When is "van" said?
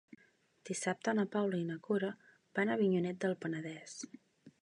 2.59-2.73